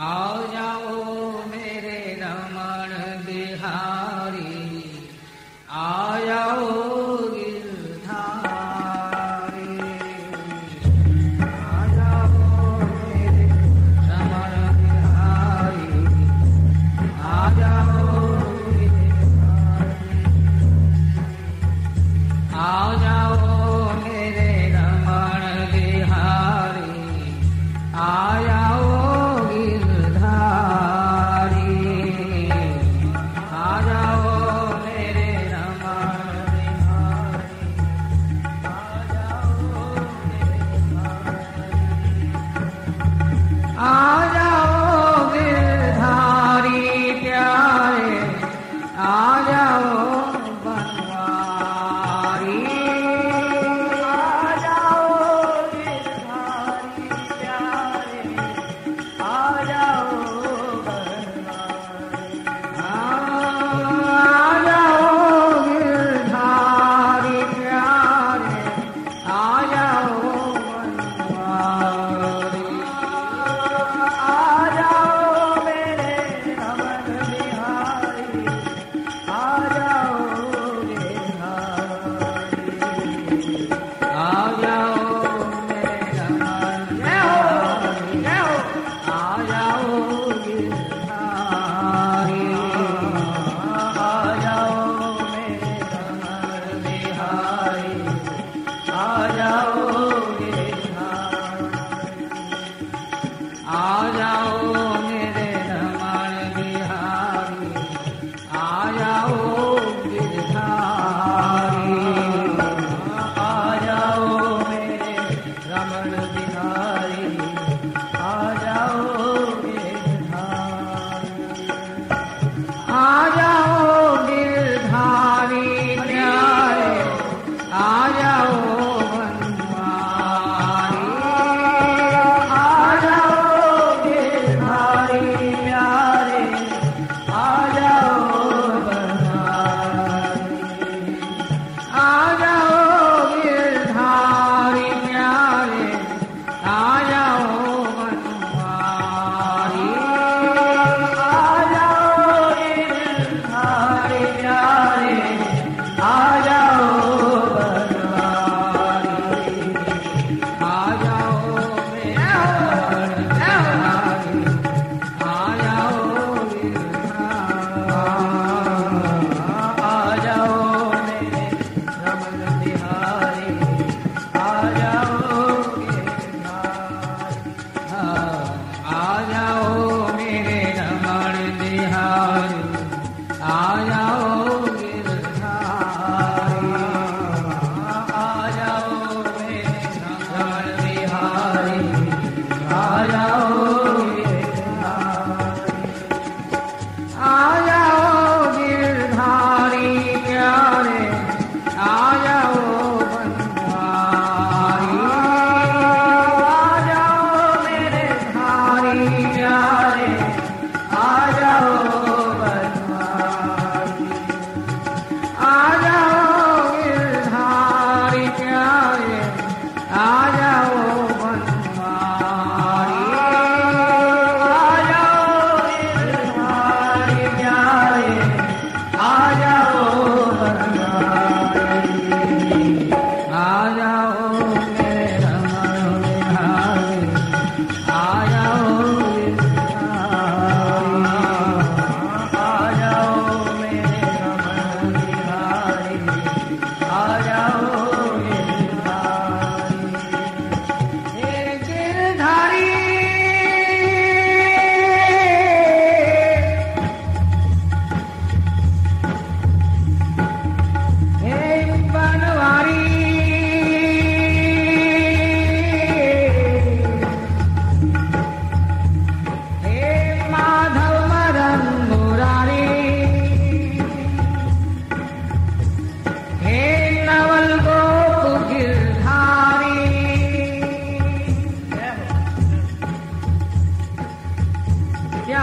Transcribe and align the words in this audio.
all 0.00 0.27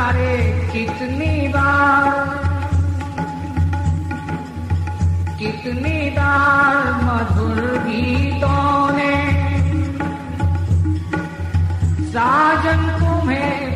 हारे 0.06 0.34
कितनी 0.72 1.48
बार 1.48 2.04
कितनी 5.40 6.10
बार 6.18 6.92
मधुर 7.06 7.62
गीतों 7.86 8.92
ने 8.98 9.16
साजन 12.12 12.86
तुम्हें 13.00 13.75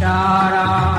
तारा 0.00 0.95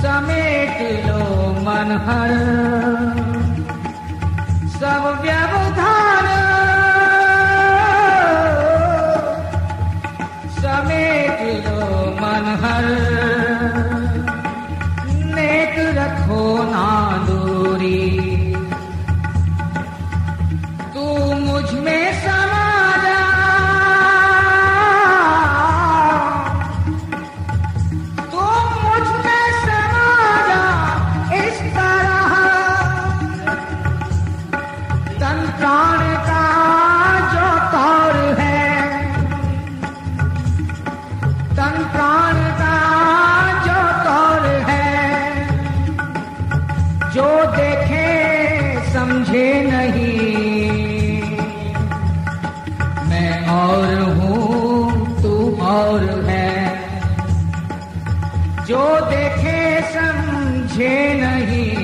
समेट 0.00 0.80
लो 1.06 1.20
मन 1.66 1.92
हर 2.06 2.32
सब 4.78 5.04
व्यवधान 5.22 6.35
जो 47.16 47.44
देखे 47.44 48.08
समझे 48.92 49.62
नहीं। 49.62 51.22
मैं 53.10 53.48
और 53.48 54.02
हूँ 54.02 55.22
तू 55.22 55.62
और 55.62 56.24
है। 56.24 56.78
जो 58.66 59.00
देखे 59.00 59.82
समझे 59.92 61.14
नहीं। 61.14 61.75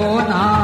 我。 0.00 0.57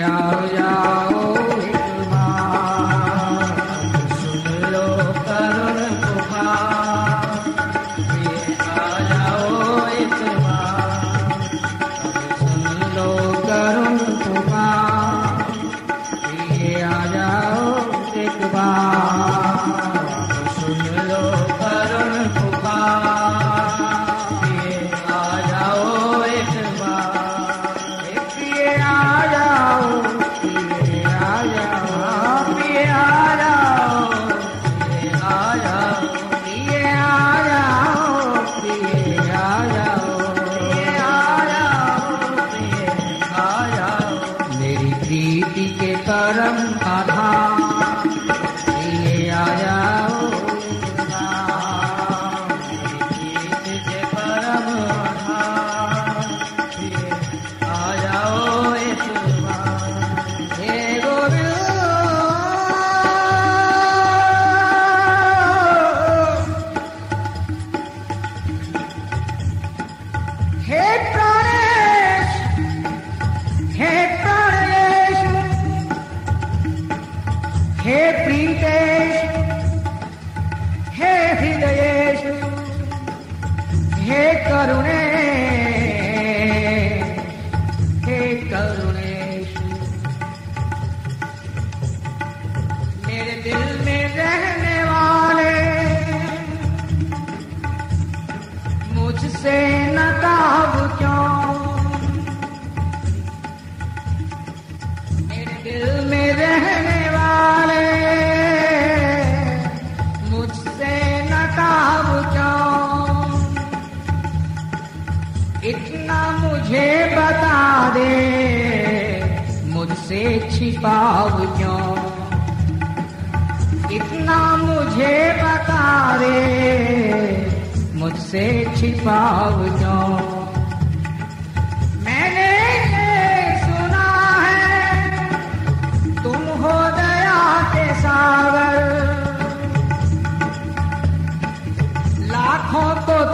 hào 0.00 0.48
Yao. 0.54 1.59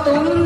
Oh. 0.09 0.46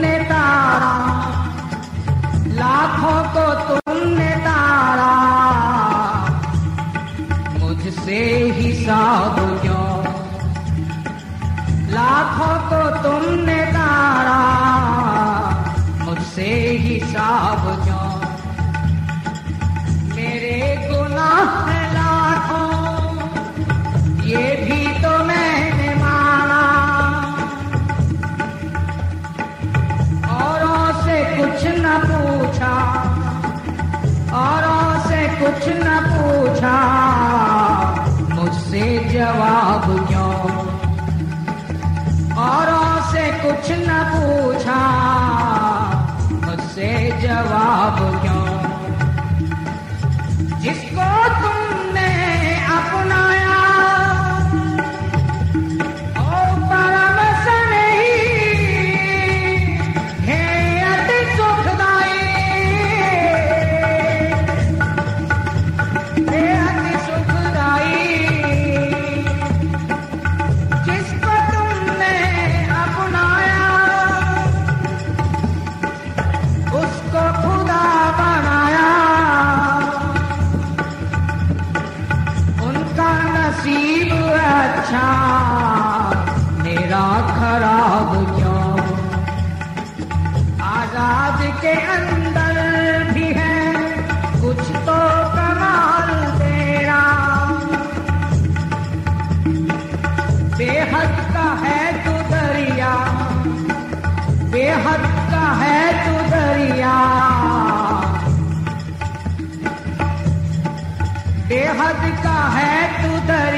जवाब 47.23 47.99
क्यों 48.23 48.40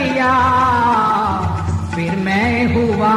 लिया 0.02 0.32
फिर 1.94 2.16
मैं 2.18 2.64
हुआ 2.74 3.14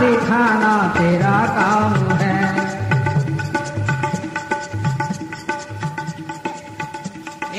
दिखाना 0.04 0.72
तेरा 0.98 1.38
काम 1.56 1.94
है। 2.20 2.38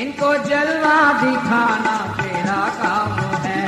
इनको 0.01 0.29
जलवा 0.45 0.97
दिखाना 1.21 1.95
तेरा 2.17 2.61
काम 2.81 3.13
है। 3.45 3.63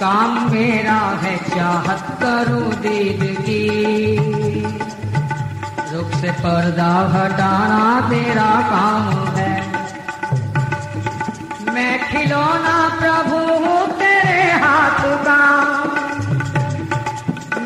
काम 0.00 0.34
मेरा 0.52 0.98
है 1.22 1.36
चाहत 1.46 2.04
करूँ 2.22 2.74
दीदगी 2.82 3.64
रुख 5.92 6.10
से 6.20 6.32
पर्दा 6.42 6.92
हटाना 7.14 7.84
तेरा 8.10 8.50
काम 8.70 9.35
प्रभु 12.98 13.38
तेरे 14.00 14.42
का। 15.26 15.40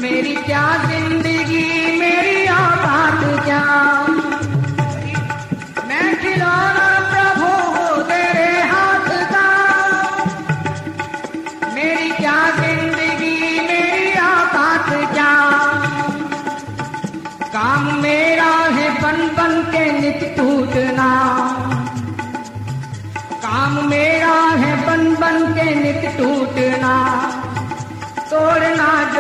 मेरी 0.03 0.35
क्या 0.47 0.67
ज़िंदगी 0.87 1.30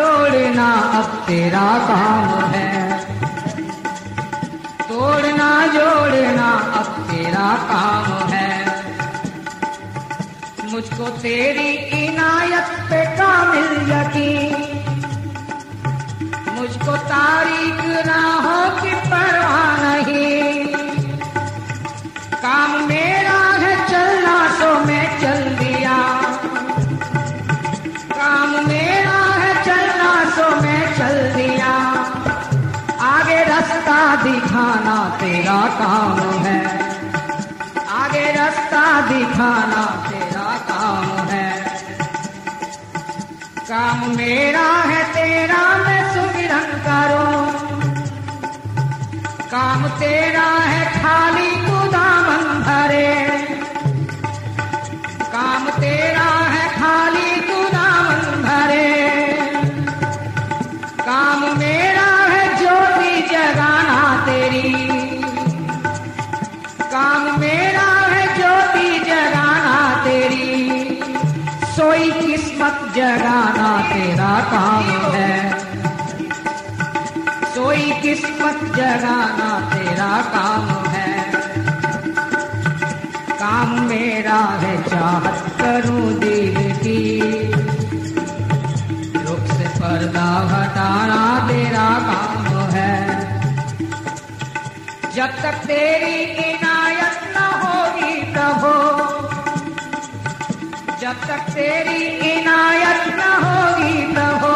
जोड़ना 0.00 0.72
अब 0.72 1.04
तेरा 1.04 1.78
काम 1.88 2.50
है। 2.50 2.98
तोड़ना, 4.88 5.66
जोड़ना 5.66 6.52
अब 6.52 6.84
तेरा 6.84 7.54
काम 7.56 8.28
है। 8.28 8.82
मुझको 10.72 11.04
तेरी 11.04 11.70
इनायत 12.04 12.66
पे 12.90 13.04
कामिल 13.04 13.92
यकीन। 13.92 14.56
मुझको 16.52 16.96
तारीख 16.96 18.06
ना 18.06 18.34
हो 18.34 18.69
तेरा 35.20 35.66
काम 35.66 36.18
है। 36.20 36.66
आगे 37.88 38.33
रास्ता 38.33 39.00
दिखाना 39.00 40.09
तेरा 40.09 40.59
काम 40.59 41.28
है। 41.28 41.61
काम 43.68 44.16
मेरा 44.16 44.83
है, 44.83 45.04
तेरा 45.04 45.76
मैं 45.76 46.14
सुमिरन 46.14 46.70
करो। 46.87 47.46
काम 49.50 49.87
तेरा 49.87 50.48
है, 50.59 51.02
खाली 51.02 51.60
मेरा 67.38 68.06
है 68.06 68.36
ज्योति 68.36 69.10
जगाना 69.10 70.04
तेरी? 70.04 70.80
सोई 71.76 72.12
किस्मत 72.12 72.92
जगाना 72.96 73.88
तेरा 73.94 74.40
काम 74.40 75.12
है। 75.12 75.58
सोई 77.54 77.92
किस्मत 78.02 78.76
जगाना 78.76 79.74
तेरा 79.74 80.22
काम 80.22 80.84
है। 80.86 81.32
काम 83.32 83.80
मेरा 83.80 84.58
है, 84.60 84.82
चाहत 84.82 85.56
करूँ 85.60 86.12
दिल 86.12 86.74
की। 86.74 87.20
रुख 89.18 89.56
से 89.56 89.68
पर्दा 89.68 90.48
हटाना 90.48 91.48
तेरा 91.48 91.88
काम 91.88 92.70
है। 92.70 93.20
जब 95.14 95.26
तक 95.26 95.66
तेरी 95.66 96.22
इनायत 96.22 96.69
जब 101.11 101.23
तक 101.29 101.46
तेरी 101.53 102.05
इनायत 102.31 103.07
न 103.14 103.23
होगी 103.42 104.03
प्रभो। 104.14 104.51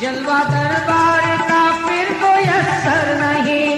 जलवा 0.00 0.38
दरबार 0.44 1.26
का 1.48 1.60
फिर 1.82 2.12
कोई 2.22 2.44
असर 2.60 3.10
नहीं। 3.20 3.74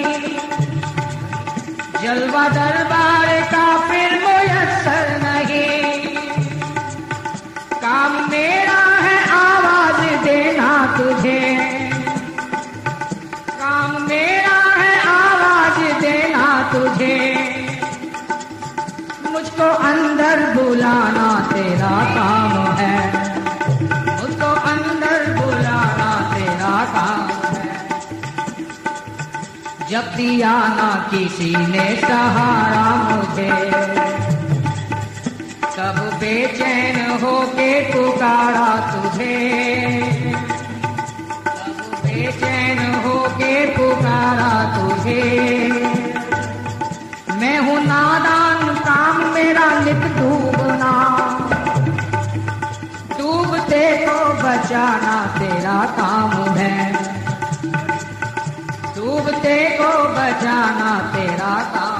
जलवा 2.03 2.45
दरबार 2.49 3.40
का 3.53 3.64
जब 29.94 30.16
दिया 30.16 30.52
ना 30.52 31.09
किसी 31.11 31.57
ने 31.57 32.00
सहारा 32.00 32.94
मुझे, 32.94 33.70
तब 35.76 36.16
बेचैन 36.20 37.20
होके 37.24 37.80
पुकारा 37.80 38.92
तुझे। 38.92 39.37
तब 41.46 42.00
बेचैन 42.04 42.94
होके 42.94 43.66
पुकारा 43.66 44.52
तुझे। 44.74 45.22
मैं 47.40 47.59
हूँ 47.59 47.85
नादान 47.85 48.74
काम, 48.74 49.35
मेरा 49.35 49.78
नित 49.78 50.02
डूबना। 50.18 50.92
डूबते 53.18 54.07
को 54.07 54.18
बचाना 54.42 55.26
तेरा 55.38 55.87
काम 55.87 56.43
बचाना 60.64 60.92
तेरा 61.12 61.53
काम। 61.74 61.93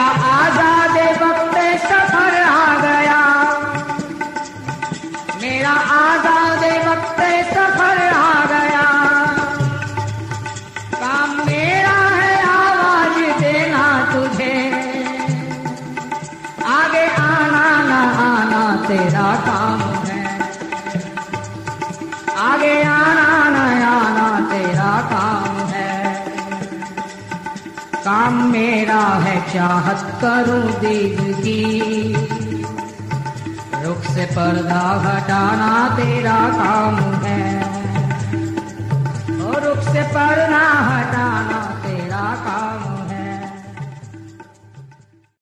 मेरा 0.00 0.12
आज़ाद 0.26 0.79
चाहत 29.54 30.20
करूँ 30.20 30.80
दीद 30.80 31.18
की। 31.38 31.62
रुख 33.84 34.02
से 34.02 34.24
पर्दा 34.26 34.82
हटाना 35.04 35.96
तेरा 35.96 36.38
काम 36.58 36.96
है। 37.24 37.62
और 39.40 39.64
रुख 39.64 39.84
से 39.92 40.02
पर्दा 40.02 40.64
हटाना 40.90 41.59